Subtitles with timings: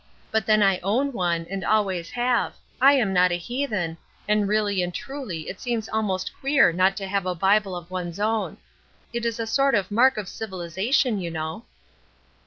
[0.31, 2.55] But then I own one, and always have.
[2.81, 7.07] I am not a heathen; and really and truly it seems almost queer not to
[7.07, 8.57] have a Bible of one's own.
[9.13, 11.65] It is a sort of mark of civilization, you know."